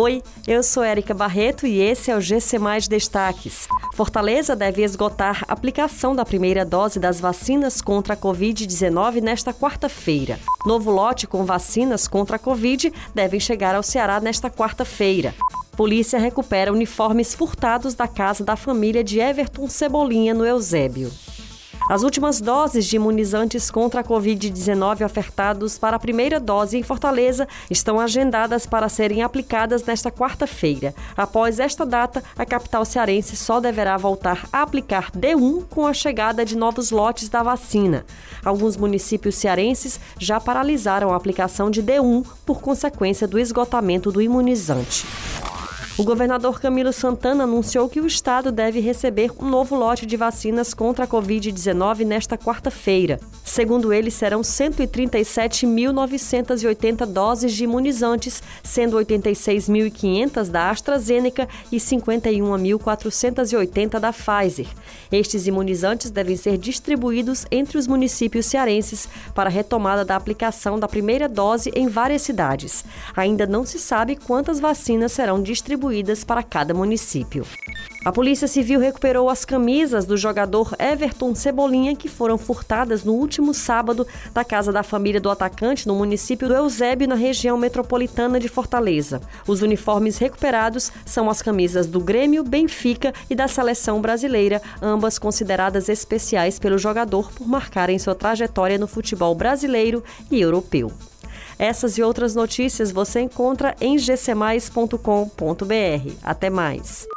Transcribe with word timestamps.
Oi, 0.00 0.22
eu 0.46 0.62
sou 0.62 0.84
Érica 0.84 1.12
Barreto 1.12 1.66
e 1.66 1.80
esse 1.80 2.08
é 2.08 2.16
o 2.16 2.20
GC 2.20 2.56
Mais 2.56 2.86
Destaques. 2.86 3.66
Fortaleza 3.96 4.54
deve 4.54 4.84
esgotar 4.84 5.44
a 5.48 5.52
aplicação 5.52 6.14
da 6.14 6.24
primeira 6.24 6.64
dose 6.64 7.00
das 7.00 7.18
vacinas 7.18 7.80
contra 7.80 8.14
a 8.14 8.16
Covid-19 8.16 9.20
nesta 9.20 9.52
quarta-feira. 9.52 10.38
Novo 10.64 10.92
lote 10.92 11.26
com 11.26 11.44
vacinas 11.44 12.06
contra 12.06 12.36
a 12.36 12.38
Covid 12.38 12.92
devem 13.12 13.40
chegar 13.40 13.74
ao 13.74 13.82
Ceará 13.82 14.20
nesta 14.20 14.48
quarta-feira. 14.48 15.34
Polícia 15.76 16.20
recupera 16.20 16.72
uniformes 16.72 17.34
furtados 17.34 17.94
da 17.94 18.06
casa 18.06 18.44
da 18.44 18.54
família 18.54 19.02
de 19.02 19.18
Everton 19.18 19.68
Cebolinha, 19.68 20.32
no 20.32 20.46
Eusébio. 20.46 21.10
As 21.88 22.02
últimas 22.02 22.38
doses 22.38 22.84
de 22.84 22.96
imunizantes 22.96 23.70
contra 23.70 24.02
a 24.02 24.04
Covid-19 24.04 25.06
ofertados 25.06 25.78
para 25.78 25.96
a 25.96 25.98
primeira 25.98 26.38
dose 26.38 26.76
em 26.76 26.82
Fortaleza 26.82 27.48
estão 27.70 27.98
agendadas 27.98 28.66
para 28.66 28.90
serem 28.90 29.22
aplicadas 29.22 29.82
nesta 29.82 30.10
quarta-feira. 30.10 30.94
Após 31.16 31.58
esta 31.58 31.86
data, 31.86 32.22
a 32.36 32.44
capital 32.44 32.84
cearense 32.84 33.36
só 33.36 33.58
deverá 33.58 33.96
voltar 33.96 34.46
a 34.52 34.60
aplicar 34.60 35.10
D1 35.12 35.64
com 35.70 35.86
a 35.86 35.94
chegada 35.94 36.44
de 36.44 36.58
novos 36.58 36.90
lotes 36.90 37.30
da 37.30 37.42
vacina. 37.42 38.04
Alguns 38.44 38.76
municípios 38.76 39.36
cearenses 39.36 39.98
já 40.18 40.38
paralisaram 40.38 41.10
a 41.10 41.16
aplicação 41.16 41.70
de 41.70 41.82
D1 41.82 42.22
por 42.44 42.60
consequência 42.60 43.26
do 43.26 43.38
esgotamento 43.38 44.12
do 44.12 44.20
imunizante. 44.20 45.06
O 45.98 46.04
governador 46.04 46.60
Camilo 46.60 46.92
Santana 46.92 47.42
anunciou 47.42 47.88
que 47.88 48.00
o 48.00 48.06
estado 48.06 48.52
deve 48.52 48.78
receber 48.78 49.32
um 49.36 49.48
novo 49.48 49.74
lote 49.74 50.06
de 50.06 50.16
vacinas 50.16 50.72
contra 50.72 51.04
a 51.04 51.08
Covid-19 51.08 52.04
nesta 52.04 52.38
quarta-feira. 52.38 53.18
Segundo 53.48 53.92
ele, 53.94 54.10
serão 54.10 54.42
137.980 54.42 57.06
doses 57.06 57.54
de 57.54 57.64
imunizantes, 57.64 58.42
sendo 58.62 58.98
86.500 58.98 60.50
da 60.50 60.68
AstraZeneca 60.68 61.48
e 61.72 61.78
51.480 61.78 63.98
da 63.98 64.12
Pfizer. 64.12 64.66
Estes 65.10 65.46
imunizantes 65.46 66.10
devem 66.10 66.36
ser 66.36 66.58
distribuídos 66.58 67.46
entre 67.50 67.78
os 67.78 67.86
municípios 67.86 68.44
cearenses 68.44 69.08
para 69.34 69.48
retomada 69.48 70.04
da 70.04 70.14
aplicação 70.14 70.78
da 70.78 70.86
primeira 70.86 71.26
dose 71.26 71.72
em 71.74 71.88
várias 71.88 72.20
cidades. 72.20 72.84
Ainda 73.16 73.46
não 73.46 73.64
se 73.64 73.78
sabe 73.78 74.14
quantas 74.14 74.60
vacinas 74.60 75.12
serão 75.12 75.42
distribuídas 75.42 76.22
para 76.22 76.42
cada 76.42 76.74
município. 76.74 77.46
A 78.04 78.12
Polícia 78.12 78.46
Civil 78.46 78.78
recuperou 78.78 79.28
as 79.28 79.44
camisas 79.44 80.06
do 80.06 80.16
jogador 80.16 80.72
Everton 80.78 81.34
Cebolinha 81.34 81.96
que 81.96 82.08
foram 82.08 82.38
furtadas 82.38 83.02
no 83.02 83.12
último 83.12 83.47
sábado 83.54 84.06
da 84.32 84.44
casa 84.44 84.72
da 84.72 84.82
família 84.82 85.20
do 85.20 85.30
atacante 85.30 85.86
no 85.86 85.94
município 85.94 86.48
do 86.48 86.54
Eusébio, 86.54 87.08
na 87.08 87.14
região 87.14 87.56
metropolitana 87.56 88.38
de 88.40 88.48
Fortaleza. 88.48 89.20
Os 89.46 89.62
uniformes 89.62 90.18
recuperados 90.18 90.92
são 91.04 91.28
as 91.28 91.42
camisas 91.42 91.86
do 91.86 92.00
Grêmio, 92.00 92.44
Benfica 92.44 93.12
e 93.28 93.34
da 93.34 93.48
seleção 93.48 94.00
brasileira, 94.00 94.62
ambas 94.80 95.18
consideradas 95.18 95.88
especiais 95.88 96.58
pelo 96.58 96.78
jogador 96.78 97.30
por 97.32 97.46
marcarem 97.46 97.98
sua 97.98 98.14
trajetória 98.14 98.78
no 98.78 98.86
futebol 98.86 99.34
brasileiro 99.34 100.02
e 100.30 100.40
europeu. 100.40 100.92
Essas 101.58 101.98
e 101.98 102.02
outras 102.02 102.36
notícias 102.36 102.92
você 102.92 103.20
encontra 103.20 103.74
em 103.80 103.96
gcmais.com.br. 103.96 104.94
Até 106.22 106.48
mais. 106.48 107.08